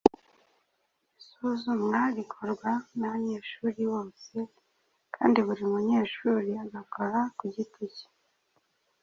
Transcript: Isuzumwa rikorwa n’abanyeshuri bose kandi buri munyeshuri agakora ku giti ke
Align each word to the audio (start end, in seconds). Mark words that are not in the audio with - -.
Isuzumwa 1.19 1.99
rikorwa 2.17 2.71
n’abanyeshuri 2.97 3.81
bose 3.91 4.37
kandi 5.15 5.37
buri 5.47 5.63
munyeshuri 5.71 6.51
agakora 6.65 7.19
ku 7.37 7.43
giti 7.53 7.85
ke 7.95 8.05